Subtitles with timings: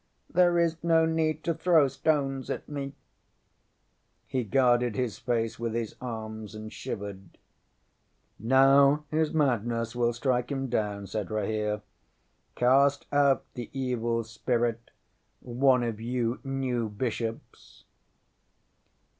[0.33, 2.85] There is no need to throw stones at me.
[2.87, 2.93] ŌĆØ
[4.25, 7.37] He guarded his face with his arms, and shivered.
[8.43, 11.81] ŌĆ£Now his madness will strike him down, ŌĆØ said Rahere.
[12.57, 14.89] ŌĆ£Cast out the evil spirit,
[15.39, 17.83] one of you new bishops.